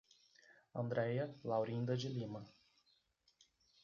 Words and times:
Andreia 0.73 1.29
Laurinda 1.43 1.95
de 1.95 2.09
Lima 2.09 2.43